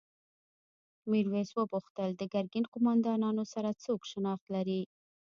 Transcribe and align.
میرويس 1.09 1.49
وپوښتل 1.53 2.09
د 2.15 2.21
ګرګین 2.33 2.65
قوماندانانو 2.73 3.43
سره 3.53 3.79
څوک 3.83 4.01
شناخت 4.11 4.45
لري؟ 4.55 4.81